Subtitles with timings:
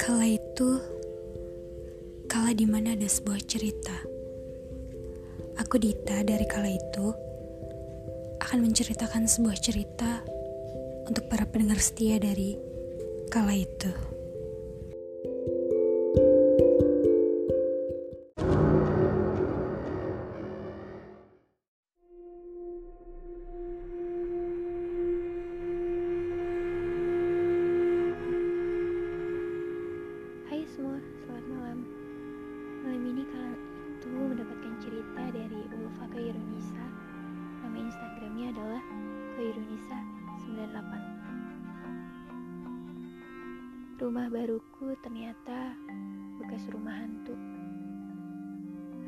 [0.00, 0.80] Kala itu,
[2.24, 3.92] kala di mana ada sebuah cerita.
[5.60, 7.12] Aku Dita dari kala itu
[8.40, 10.24] akan menceritakan sebuah cerita
[11.04, 12.56] untuk para pendengar setia dari
[13.28, 13.92] kala itu.
[44.30, 45.74] Baruku ternyata
[46.38, 47.34] bekas rumah hantu.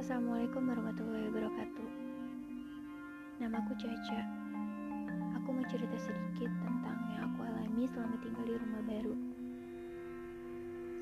[0.03, 1.89] Assalamualaikum warahmatullahi wabarakatuh.
[3.39, 4.21] Namaku Caca.
[5.39, 9.15] Aku mau cerita sedikit tentang yang aku alami selama tinggal di rumah baru.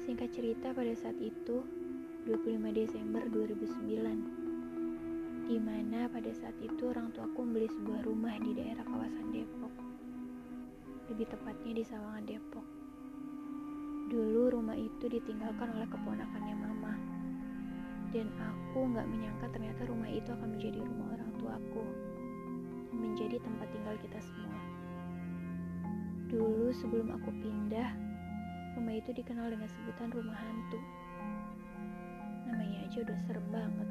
[0.05, 1.65] Singkat cerita pada saat itu
[2.29, 8.85] 25 Desember 2009 di mana pada saat itu orang tuaku membeli sebuah rumah di daerah
[8.85, 9.73] kawasan Depok
[11.09, 12.80] lebih tepatnya di Sawangan Depok
[15.01, 16.93] itu ditinggalkan oleh keponakannya mama
[18.13, 21.85] dan aku nggak menyangka ternyata rumah itu akan menjadi rumah orang tuaku
[22.93, 24.61] menjadi tempat tinggal kita semua
[26.29, 28.11] dulu sebelum aku pindah
[28.71, 30.79] Rumah itu dikenal dengan sebutan rumah hantu.
[32.47, 33.89] Namanya aja udah serem banget.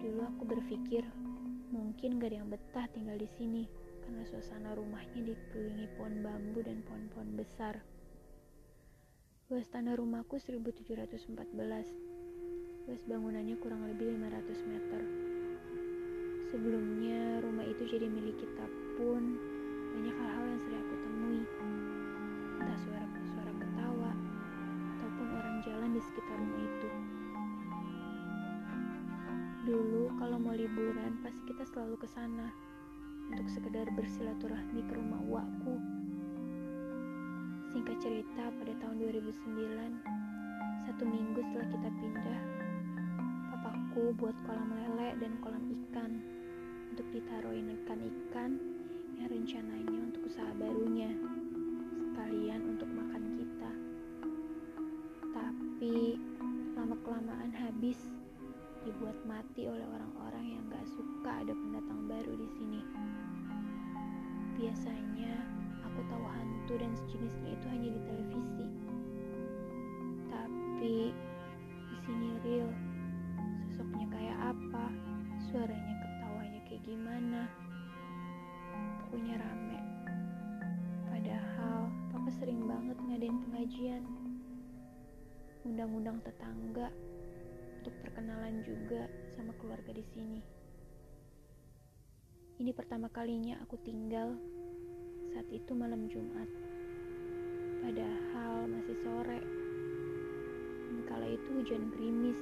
[0.00, 1.04] Dulu aku berpikir
[1.68, 3.62] mungkin gak ada yang betah tinggal di sini
[4.00, 7.78] karena suasana rumahnya dikelilingi pohon bambu dan pohon-pohon besar.
[9.52, 11.36] Luas tanah rumahku 1714.
[12.88, 15.04] Luas bangunannya kurang lebih 500 meter.
[16.48, 18.64] Sebelumnya rumah itu jadi milik kita
[18.96, 19.36] pun
[19.92, 21.42] banyak hal-hal yang sering aku temui.
[22.56, 24.12] Entah suara-suara ketawa
[24.96, 26.88] ataupun orang jalan di sekitar rumah itu.
[29.68, 32.48] Dulu kalau mau liburan pasti kita selalu ke sana
[33.28, 35.93] untuk sekedar bersilaturahmi ke rumah wakku.
[37.84, 42.40] Singkat cerita pada tahun 2009, satu minggu setelah kita pindah,
[43.52, 46.16] papaku buat kolam lele dan kolam ikan
[46.88, 48.56] untuk ditaruhin ikan-ikan
[49.20, 51.12] yang rencananya untuk usaha barunya
[52.08, 53.72] sekalian untuk makan kita.
[55.36, 56.16] Tapi
[56.80, 58.00] lama-kelamaan habis
[58.88, 62.80] dibuat mati oleh orang-orang yang gak suka ada pendatang baru di sini.
[64.56, 65.53] Biasanya
[65.94, 68.66] aku tahu hantu dan sejenisnya itu hanya di televisi.
[70.26, 71.14] Tapi
[71.86, 72.66] di sini real.
[73.70, 74.90] Sosoknya kayak apa?
[75.46, 77.46] Suaranya ketawanya kayak gimana?
[79.06, 79.80] Pokoknya rame.
[81.14, 84.02] Padahal papa sering banget ngadain pengajian.
[85.62, 86.90] Undang-undang tetangga
[87.78, 90.42] untuk perkenalan juga sama keluarga di sini.
[92.58, 94.34] Ini pertama kalinya aku tinggal
[95.34, 96.46] saat itu malam Jumat.
[97.82, 99.42] Padahal masih sore.
[100.86, 102.38] Dan kala itu hujan gerimis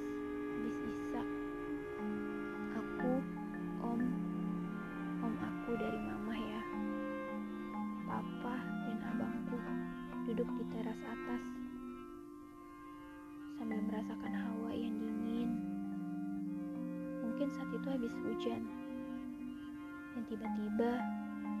[0.53, 1.23] habis isa.
[2.77, 3.17] Aku,
[3.81, 3.97] om,
[5.25, 6.61] om aku dari mama ya.
[8.05, 9.57] Papa dan abangku
[10.29, 11.43] duduk di teras atas
[13.57, 15.49] sambil merasakan hawa yang dingin.
[17.25, 18.61] Mungkin saat itu habis hujan.
[20.13, 21.01] Dan tiba-tiba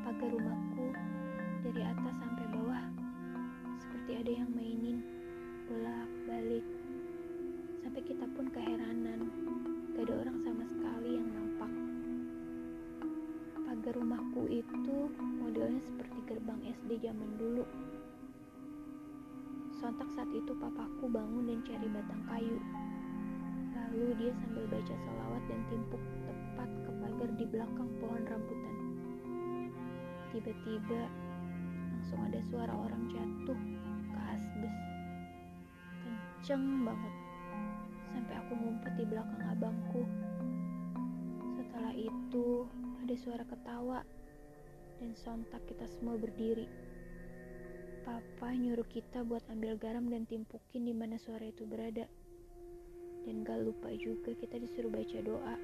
[0.05, 0.93] pagar rumahku
[1.63, 2.83] dari atas sampai bawah
[3.79, 4.99] seperti ada yang mainin
[5.71, 6.65] bolak-balik.
[7.79, 9.31] Sampai kita pun keheranan.
[9.95, 11.71] Gak ada orang sama sekali yang nampak.
[13.63, 14.97] Pagar rumahku itu
[15.39, 17.63] modelnya seperti gerbang SD zaman dulu.
[19.79, 22.59] Sontak saat itu papaku bangun dan cari batang kayu.
[23.71, 28.75] Lalu dia sambil baca salawat dan timpuk tepat ke pagar di belakang pohon rambutan.
[30.35, 31.22] Tiba-tiba
[36.43, 37.15] Kenceng banget.
[38.11, 40.03] Sampai aku ngumpet di belakang abangku.
[41.55, 42.67] Setelah itu
[42.99, 44.03] ada suara ketawa
[44.99, 46.67] dan sontak kita semua berdiri.
[48.03, 52.11] Papa nyuruh kita buat ambil garam dan timpukin di mana suara itu berada.
[53.23, 55.55] Dan gak lupa juga kita disuruh baca doa.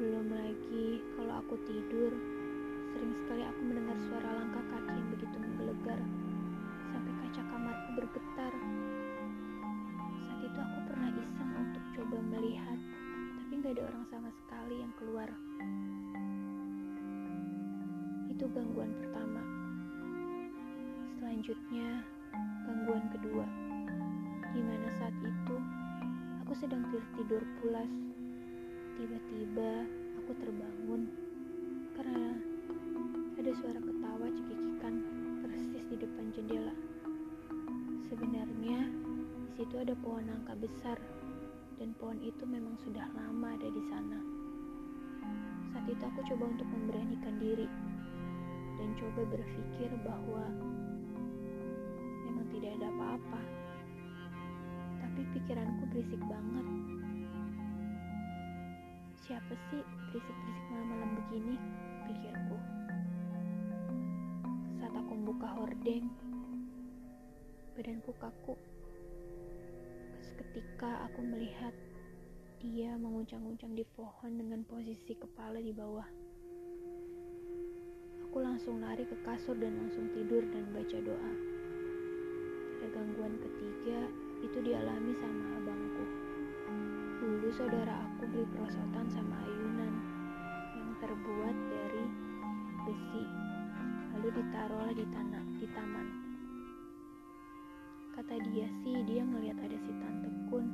[0.00, 2.16] Belum lagi kalau aku tidur,
[2.96, 6.00] sering sekali aku mendengar suara langkah kaki yang begitu menggelegar
[7.32, 8.52] kaca kamarku bergetar.
[10.20, 12.76] Saat itu aku pernah iseng untuk coba melihat,
[13.40, 15.32] tapi gak ada orang sama sekali yang keluar.
[18.28, 19.40] Itu gangguan pertama.
[21.16, 22.04] Selanjutnya,
[22.68, 23.48] gangguan kedua.
[24.52, 25.56] Di mana saat itu
[26.44, 26.84] aku sedang
[27.16, 27.92] tidur pulas.
[29.00, 29.88] Tiba-tiba
[30.20, 31.08] aku terbangun
[31.96, 32.36] karena
[33.40, 34.94] ada suara ketawa cekikikan
[35.40, 36.91] persis di depan jendela.
[38.22, 38.86] Sebenarnya
[39.34, 40.94] di situ ada pohon nangka besar
[41.74, 44.14] dan pohon itu memang sudah lama ada di sana.
[45.74, 47.66] Saat itu aku coba untuk memberanikan diri
[48.78, 50.46] dan coba berpikir bahwa
[52.30, 53.42] memang tidak ada apa-apa.
[55.02, 56.66] Tapi pikiranku berisik banget.
[59.18, 59.82] Siapa sih
[60.14, 61.58] berisik-berisik malam-malam begini?
[62.06, 62.58] Pikirku.
[64.78, 66.06] Saat aku membuka hordeng,
[67.72, 68.52] badanku kaku.
[70.20, 71.72] Seketika aku melihat
[72.60, 76.04] dia menguncang-uncang di pohon dengan posisi kepala di bawah.
[78.28, 81.32] Aku langsung lari ke kasur dan langsung tidur dan baca doa.
[82.76, 84.04] Pada gangguan ketiga,
[84.44, 86.04] itu dialami sama abangku.
[87.24, 89.94] Dulu saudara aku beli perosotan sama ayunan
[90.76, 92.04] yang terbuat dari
[92.84, 93.24] besi,
[94.12, 96.31] lalu ditaruhlah di tanah di taman.
[98.32, 100.64] Kata dia sih, dia ngelihat ada si tante Kun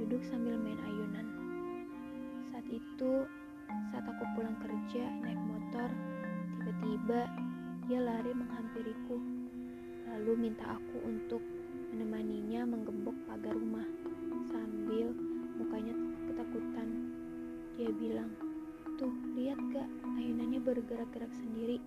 [0.00, 1.28] duduk sambil main ayunan.
[2.48, 3.28] Saat itu,
[3.92, 5.92] saat aku pulang kerja naik motor,
[6.64, 7.28] tiba-tiba
[7.84, 9.20] dia lari menghampiriku,
[10.08, 11.44] lalu minta aku untuk
[11.92, 13.84] menemaninya menggembok pagar rumah
[14.48, 15.12] sambil
[15.60, 15.92] mukanya
[16.24, 16.88] ketakutan.
[17.76, 18.32] Dia bilang,
[18.96, 21.84] tuh lihat gak ayunannya bergerak-gerak sendiri.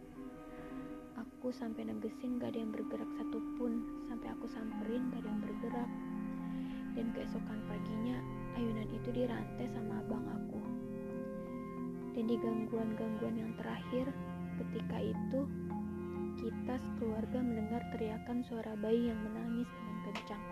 [1.42, 5.90] Aku sampai negesin gak ada yang bergerak satupun, sampai aku samperin gak ada yang bergerak.
[6.94, 8.22] Dan keesokan paginya,
[8.54, 10.62] ayunan itu dirantai sama abang aku.
[12.14, 14.14] Dan di gangguan-gangguan yang terakhir,
[14.62, 15.50] ketika itu
[16.46, 20.46] kita sekeluarga mendengar teriakan suara bayi yang menangis dengan kencang.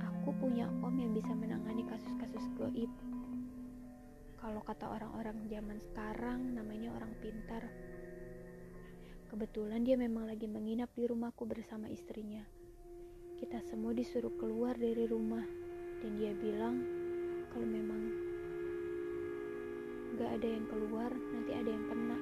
[0.00, 2.88] Aku punya om yang bisa menangani kasus-kasus goib.
[4.40, 7.68] Kalau kata orang-orang zaman sekarang, namanya orang pintar.
[9.32, 12.44] Kebetulan dia memang lagi menginap di rumahku bersama istrinya.
[13.40, 15.40] Kita semua disuruh keluar dari rumah,
[16.04, 16.76] dan dia bilang
[17.48, 18.12] kalau memang
[20.20, 22.18] gak ada yang keluar, nanti ada yang kena.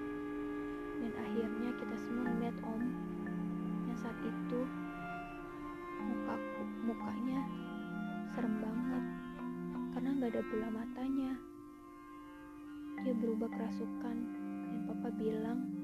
[1.03, 2.85] Dan akhirnya kita semua melihat om
[3.91, 4.61] yang saat itu
[6.07, 6.63] mukaku,
[6.95, 7.43] mukanya
[8.39, 9.05] serem banget
[9.99, 11.33] karena gak ada bola matanya.
[13.03, 14.17] Dia berubah kerasukan
[14.71, 15.80] dan papa bilang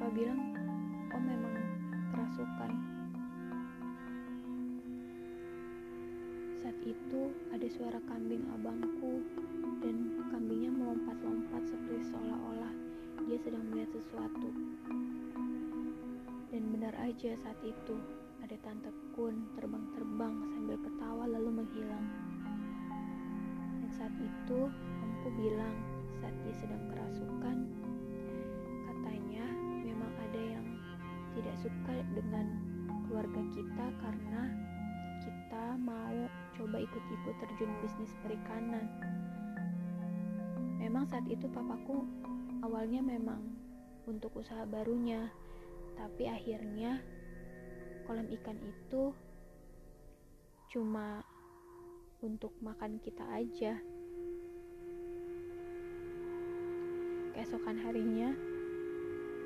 [0.00, 0.40] Papa bilang,
[1.12, 1.60] oh memang
[2.08, 2.72] kerasukan.
[6.64, 9.20] Saat itu ada suara kambing abangku
[9.84, 12.72] dan kambingnya melompat-lompat seperti seolah-olah
[13.28, 14.48] dia sedang melihat sesuatu.
[16.48, 18.00] Dan benar aja saat itu
[18.40, 22.08] ada tante Kun terbang-terbang sambil ketawa lalu menghilang.
[23.84, 24.64] Dan saat itu
[25.04, 25.76] omku bilang
[26.24, 27.69] saat dia sedang kerasukan
[31.50, 32.46] tidak suka dengan
[33.10, 34.54] keluarga kita karena
[35.18, 36.14] kita mau
[36.54, 38.86] coba ikut-ikut terjun bisnis perikanan.
[40.78, 42.06] Memang saat itu papaku
[42.62, 43.42] awalnya memang
[44.06, 45.26] untuk usaha barunya,
[45.98, 47.02] tapi akhirnya
[48.06, 49.10] kolam ikan itu
[50.70, 51.26] cuma
[52.22, 53.74] untuk makan kita aja.
[57.34, 58.38] Keesokan harinya,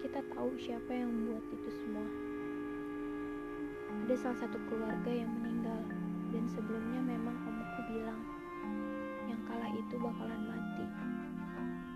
[0.04, 2.04] kita tahu siapa yang membuat itu semua.
[4.04, 5.80] Ada salah satu keluarga yang meninggal,
[6.28, 8.20] dan sebelumnya memang omku bilang
[9.24, 10.84] yang kalah itu bakalan mati.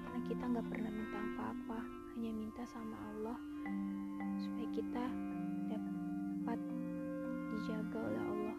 [0.09, 1.79] Karena kita nggak pernah minta apa-apa,
[2.17, 3.37] hanya minta sama Allah
[4.41, 5.05] supaya kita
[5.69, 6.61] dapat
[7.53, 8.57] dijaga oleh Allah.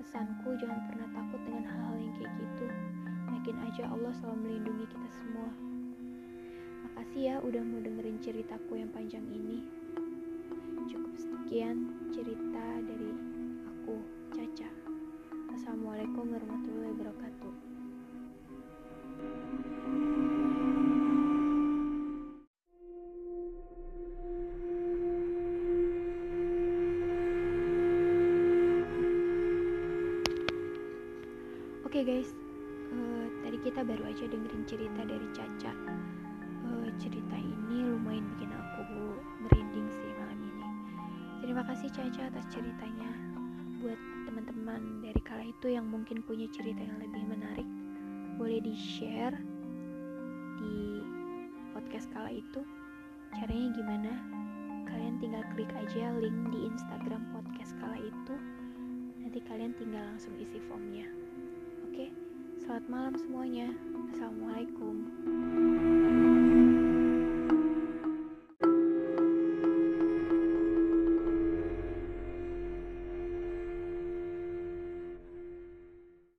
[0.00, 2.66] Pesanku jangan pernah takut dengan hal-hal yang kayak gitu.
[3.28, 5.73] Yakin aja Allah selalu melindungi kita semua.
[7.04, 9.60] Makasih ya udah mau dengerin ceritaku yang panjang ini.
[10.88, 13.12] Cukup sekian cerita dari
[13.68, 14.00] aku,
[14.32, 14.64] Caca.
[15.52, 17.52] Assalamualaikum warahmatullahi wabarakatuh.
[31.84, 32.32] Oke guys,
[32.96, 35.76] eh, tadi kita baru aja dengerin cerita dari Caca
[36.98, 38.82] cerita ini lumayan bikin aku
[39.42, 40.66] merinding sih malam ini.
[41.42, 43.10] Terima kasih Caca atas ceritanya.
[43.82, 47.68] Buat teman-teman dari kala itu yang mungkin punya cerita yang lebih menarik,
[48.40, 49.36] boleh di-share
[50.56, 51.04] di
[51.76, 52.62] podcast kala itu.
[53.34, 54.12] Caranya gimana?
[54.88, 58.34] Kalian tinggal klik aja link di Instagram podcast kala itu.
[59.20, 61.10] Nanti kalian tinggal langsung isi formnya.
[61.90, 62.14] Oke,
[62.62, 63.68] selamat malam semuanya.
[64.14, 65.73] Assalamualaikum.